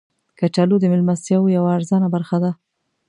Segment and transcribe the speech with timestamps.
[0.39, 2.51] کچالو د میلمستیاو یوه ارزانه برخه ده